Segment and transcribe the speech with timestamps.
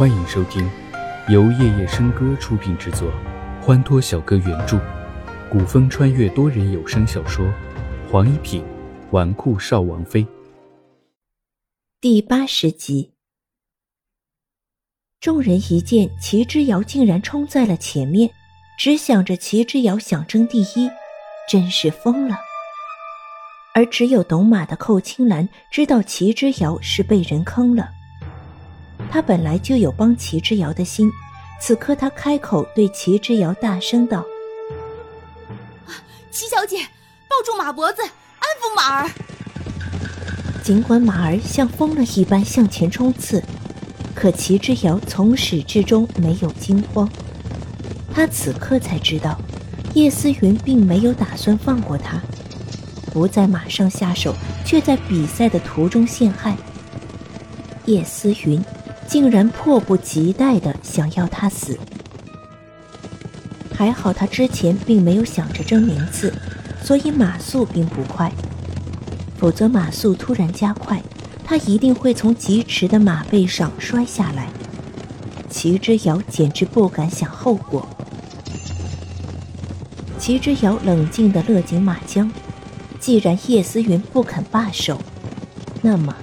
[0.00, 0.66] 欢迎收听
[1.28, 3.12] 由夜夜笙歌出品制作，
[3.60, 4.80] 欢脱小哥原著，
[5.50, 7.44] 古风穿越多人有声小说
[8.10, 8.64] 《黄一品
[9.10, 10.24] 纨绔少王妃》
[12.00, 13.12] 第八十集。
[15.20, 18.30] 众人一见齐之遥竟然冲在了前面，
[18.78, 20.90] 只想着齐之遥想争第一，
[21.46, 22.38] 真是疯了。
[23.74, 27.90] 而只有懂马的寇青兰知道齐之遥是被人坑了。
[29.10, 31.10] 他本来就有帮齐之遥的心，
[31.60, 34.24] 此刻他开口对齐之遥大声道
[36.30, 36.78] ：“齐小姐，
[37.28, 39.10] 抱住马脖子，安抚马儿。”
[40.62, 43.42] 尽管马儿像疯了一般向前冲刺，
[44.14, 47.10] 可齐之遥从始至终没有惊慌。
[48.14, 49.36] 他此刻才知道，
[49.94, 52.20] 叶思云并没有打算放过他。
[53.12, 54.32] 不在马上下手，
[54.64, 56.56] 却在比赛的途中陷害。
[57.86, 58.62] 叶思云
[59.10, 61.76] 竟然迫不及待的想要他死。
[63.74, 66.32] 还好他之前并没有想着争名次，
[66.80, 68.30] 所以马速并不快。
[69.36, 71.02] 否则马速突然加快，
[71.44, 74.46] 他一定会从疾驰的马背上摔下来。
[75.48, 77.88] 齐之遥简直不敢想后果。
[80.20, 82.30] 齐之遥冷静的勒紧马缰。
[83.00, 85.00] 既然叶思云不肯罢手，
[85.80, 86.14] 那么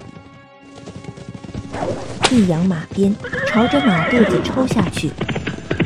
[2.29, 3.15] 一扬马鞭，
[3.47, 5.09] 朝着马肚子抽下去，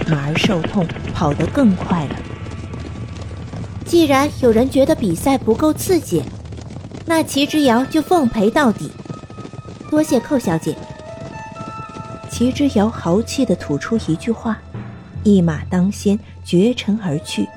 [0.09, 2.16] 马儿受痛，跑得更快了。
[3.86, 6.23] 既然有人觉得比赛不够刺激，
[7.06, 8.92] 那齐之遥就奉陪到底。
[9.89, 10.75] 多谢寇小姐。
[12.31, 14.58] 齐之遥豪气地吐出一句话，
[15.23, 17.47] 一马当先，绝尘而去。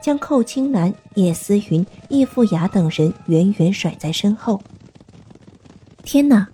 [0.00, 4.60] 将寇青南、叶思云、易富雅等人远远甩在身后。
[6.02, 6.48] 天哪，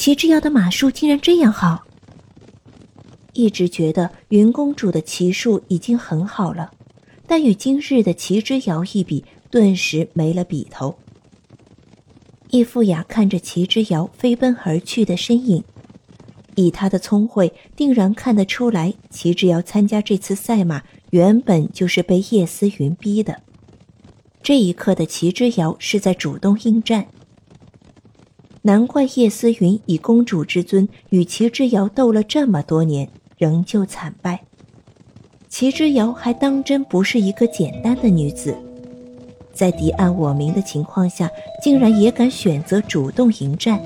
[0.00, 1.84] 齐之遥的马术竟然这样好！
[3.34, 6.70] 一直觉得云公主的骑术已经很好了，
[7.26, 10.98] 但与今日的齐之遥一比，顿时没了比头。
[12.48, 15.62] 易富雅看着齐之遥飞奔而去的身影，
[16.54, 20.82] 以他的聪慧，定然看得出来，齐之遥参加这次赛马。
[21.10, 23.42] 原本就是被叶思云逼的，
[24.42, 27.06] 这一刻的齐之遥是在主动应战。
[28.62, 34.42] 难怪叶思云以公主之尊与齐之遥斗了这么多年，仍旧惨败。
[35.48, 38.54] 齐之遥还当真不是一个简单的女子，
[39.52, 41.28] 在敌暗我明的情况下，
[41.62, 43.80] 竟然也敢选择主动迎战。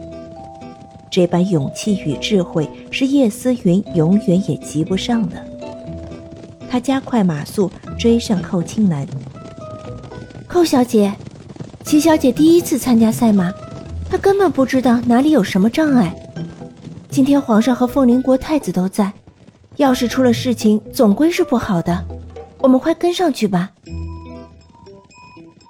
[1.11, 5.37] 这般勇气与智慧，是叶思云永远也及不上的。
[6.69, 9.07] 他加快马速追上寇青兰。
[10.49, 11.15] 寇小姐，
[11.85, 13.53] 齐小姐第一次参加赛马，
[14.11, 16.15] 他根本不知道哪里有什么障碍。
[17.11, 19.13] 今天皇上和凤麟国太子都在，
[19.77, 22.05] 要是出了事情，总归是不好的。
[22.59, 23.71] 我们快跟上去吧。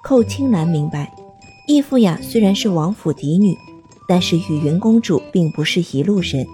[0.03, 1.11] 寇青兰明白，
[1.67, 3.57] 易富雅虽然是王府嫡女，
[4.07, 6.45] 但是与云公主并不是一路人，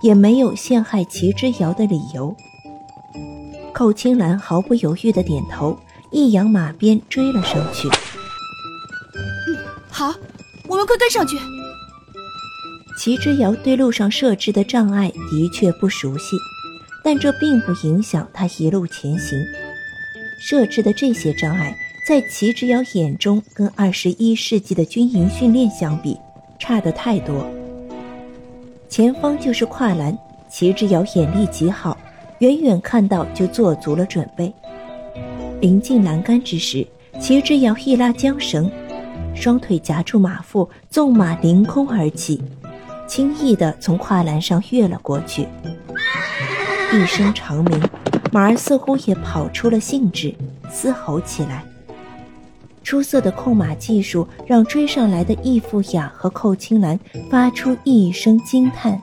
[0.00, 2.34] 也没有陷害齐之遥的理由。
[3.72, 5.76] 寇青兰毫不犹豫的点头，
[6.10, 7.88] 一扬马鞭追了上去。
[10.92, 11.38] 快跟上去。
[12.98, 16.36] 齐之遥对路上设置的障碍的确不熟悉，
[17.02, 19.42] 但这并不影响他一路前行。
[20.38, 21.74] 设置的这些障碍，
[22.06, 26.18] 在齐之遥眼中，跟二十一世纪的军营训练相比，
[26.58, 27.50] 差得太多。
[28.88, 30.16] 前方就是跨栏，
[30.50, 31.96] 齐之遥眼力极好。
[32.40, 34.52] 远远看到就做足了准备。
[35.60, 36.84] 临近栏杆之时，
[37.20, 38.68] 齐之遥一拉缰绳，
[39.34, 42.42] 双腿夹住马腹，纵马凌空而起，
[43.06, 45.48] 轻易地从跨栏上跃了过去。
[46.92, 47.82] 一声长鸣，
[48.30, 50.34] 马儿似乎也跑出了兴致，
[50.70, 51.64] 嘶吼起来。
[52.84, 56.98] 出色的控马技术让追上来的易富雅和寇青兰
[57.30, 59.00] 发出一声惊叹：“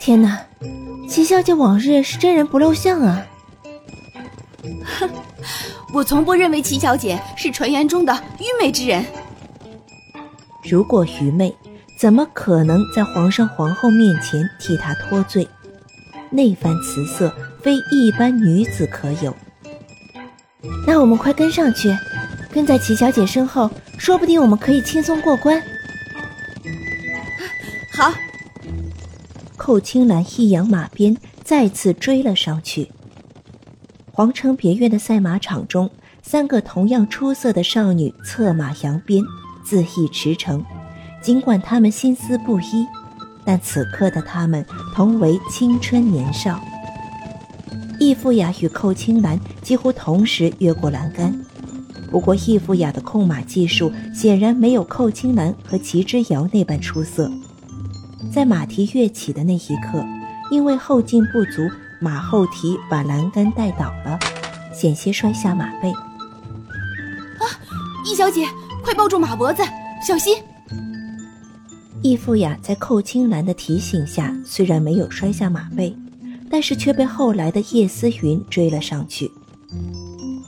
[0.00, 0.38] 天哪！”
[1.08, 3.26] 齐小姐往日是真人不露相啊！
[4.82, 5.08] 哼，
[5.92, 9.04] 我从不认为齐小姐是传言中的愚昧之人。
[10.64, 11.54] 如果愚昧，
[11.98, 15.46] 怎么可能在皇上皇后面前替她脱罪？
[16.30, 19.34] 那番姿色非一般女子可有。
[20.86, 21.94] 那我们快跟上去，
[22.50, 25.62] 跟在齐小姐身后，说不定我们可以轻松过关。
[27.92, 28.12] 好。
[29.58, 32.90] 寇青兰一扬马鞭，再次追了上去。
[34.22, 35.90] 皇城别院的赛马场中，
[36.22, 39.20] 三个同样出色的少女策马扬鞭，
[39.66, 40.62] 恣意驰骋。
[41.20, 42.86] 尽管她们心思不一，
[43.44, 44.64] 但此刻的她们
[44.94, 46.60] 同为青春年少。
[47.98, 51.36] 易富雅与寇青兰几乎同时越过栏杆，
[52.08, 57.28] 不过易富雅的控马技术显然没有寇青兰和齐之遥那般出色。
[58.32, 60.06] 在马蹄跃起的那一刻，
[60.52, 61.68] 因为后劲不足，
[62.02, 64.18] 马后蹄把栏杆带倒了，
[64.74, 65.88] 险些摔下马背。
[65.92, 67.46] 啊，
[68.04, 68.44] 易小姐，
[68.82, 69.62] 快抱住马脖子，
[70.04, 70.36] 小心！
[72.02, 75.96] 易富雅在寇青兰的提醒下，虽然没有摔下马背，
[76.50, 79.30] 但是却被后来的叶思云追了上去。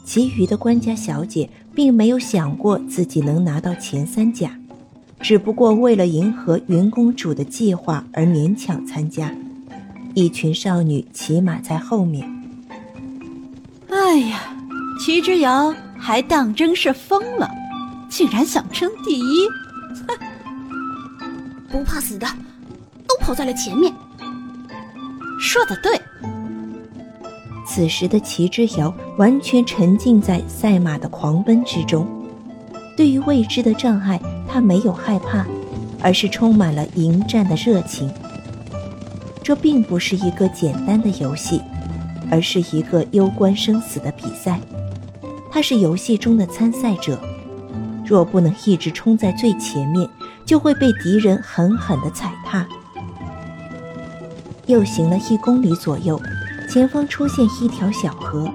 [0.04, 4.58] 其余的官家小姐并没有想过自己能拿到前三甲，
[5.20, 9.32] 只不过为了迎合云公主的计划而勉强参加。
[10.14, 12.28] 一群少女骑马在后面。
[13.90, 14.40] 哎呀，
[15.00, 17.50] 齐之遥还当真是疯了，
[18.08, 19.48] 竟然想争第一！
[20.06, 20.16] 哼！
[21.68, 22.26] 不怕死的，
[23.08, 23.92] 都跑在了前面。
[25.40, 26.00] 说的对。
[27.66, 32.06] 此时的齐之遥完全沉浸在赛马的狂奔之中，
[32.96, 35.44] 对于未知的障碍，他没有害怕，
[36.00, 38.08] 而是充满了迎战的热情。
[39.44, 41.60] 这并不是一个简单的游戏，
[42.30, 44.58] 而是一个攸关生死的比赛。
[45.52, 47.20] 他是游戏中的参赛者，
[48.04, 50.08] 若不能一直冲在最前面。
[50.46, 52.68] 就会被敌人狠狠地踩踏。
[54.66, 56.20] 又行了一公里左右，
[56.68, 58.46] 前方出现一条小河，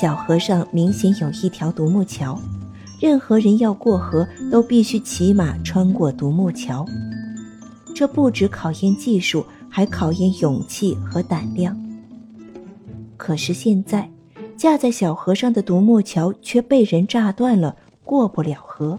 [0.00, 2.40] 小河上明显有一条独木桥，
[3.00, 6.86] 任何人要过河都必须骑马穿过独木桥。
[7.92, 11.74] 这不止考验技术，还考验勇气和胆量。
[13.16, 14.10] 可是现在，
[14.56, 18.98] 架在小河上的独木桥却被人炸断了，过不了河。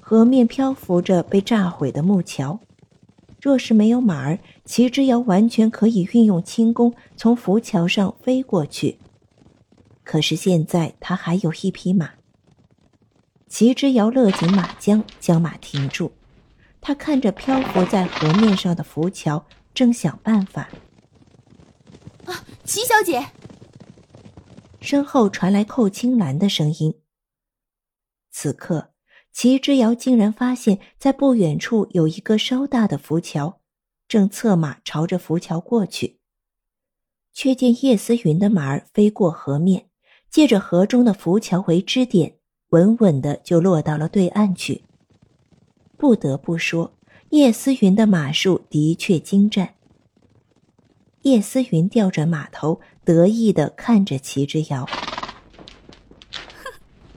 [0.00, 2.60] 河面漂浮着被炸毁的木桥，
[3.40, 8.98] 若是没有马儿，齐之遥完全可以运用轻功从浮桥上飞过去。
[10.04, 12.10] 可是现在他还有一匹马。
[13.48, 16.12] 齐之遥勒紧马缰，将马停住。
[16.86, 19.44] 他看着漂浮在河面上的浮桥，
[19.74, 20.70] 正想办法。
[22.26, 23.26] 啊，齐小姐！
[24.80, 26.94] 身后传来寇青兰的声音。
[28.30, 28.92] 此刻。
[29.32, 33.60] 齐之遥竟然发现，在不远处有一个稍大的浮桥，
[34.06, 36.20] 正策马朝着浮桥过去。
[37.32, 39.88] 却见叶思云的马儿飞过河面，
[40.30, 42.36] 借着河中的浮桥为支点，
[42.68, 44.84] 稳稳的就落到了对岸去。
[45.96, 46.92] 不得不说，
[47.30, 49.74] 叶思云的马术的确精湛。
[51.22, 54.86] 叶思云调转马头，得意的看着齐之遥：“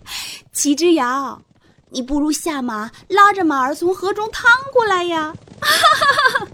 [0.52, 1.42] 齐之遥。”
[1.92, 5.36] 你不如下马，拉着马儿从河中趟过来呀！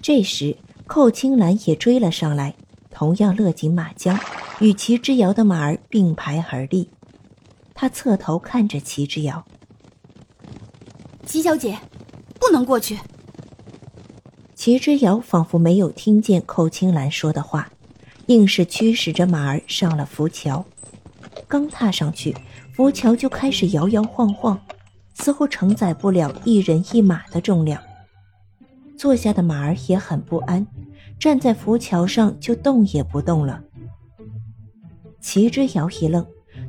[0.00, 0.56] 这时，
[0.86, 2.54] 寇青兰也追了上来，
[2.88, 4.16] 同样勒紧马缰，
[4.60, 6.88] 与齐之遥的马儿并排而立。
[7.78, 9.44] 他侧头看着齐之遥
[11.26, 11.78] ：“齐小姐，
[12.40, 12.98] 不能过去。”
[14.56, 17.70] 齐之遥仿佛没有听见寇青兰说的话，
[18.28, 20.64] 硬是驱使着马儿上了浮桥。
[21.46, 22.34] 刚踏上去，
[22.72, 24.58] 浮桥就开始摇摇晃晃，
[25.14, 27.80] 似乎承载不了一人一马的重量。
[28.96, 30.66] 坐下的马儿也很不安，
[31.18, 33.62] 站在浮桥上就动也不动了。
[35.20, 36.26] 齐之遥一愣，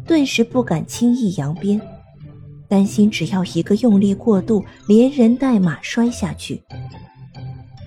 [0.08, 1.82] 顿时不敢轻易扬鞭，
[2.70, 6.64] 担心只要一个用力过度，连人带马摔下去。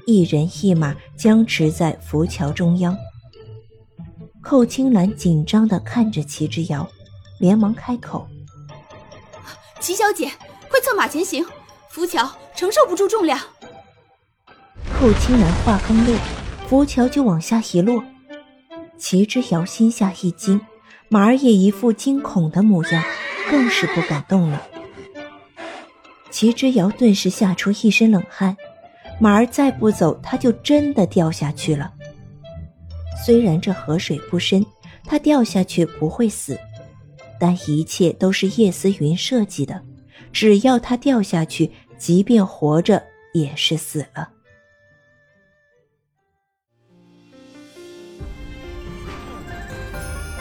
[0.07, 2.97] 一人一马僵持在浮桥中央。
[4.43, 6.89] 寇青兰紧张的看着齐之遥，
[7.39, 8.27] 连忙开口
[9.81, 10.31] ：“齐小姐，
[10.69, 11.45] 快策马前行，
[11.89, 13.39] 浮桥承受不住重量。”
[14.99, 16.15] 寇青兰话刚落，
[16.69, 18.03] 浮桥就往下一落。
[18.99, 20.61] 齐之遥心下一惊，
[21.12, 23.02] 马儿也一副惊恐的模样，
[23.50, 24.62] 更是不敢动了。
[26.31, 28.57] 齐之遥顿时吓出一身冷汗，
[29.19, 31.93] 马儿再不走，他就真的掉下去了。
[33.26, 34.64] 虽然这河水不深，
[35.05, 36.57] 他掉下去不会死，
[37.40, 39.83] 但一切都是叶思云设计的。
[40.33, 43.02] 只要他掉下去，即便活着
[43.35, 44.29] 也是死了。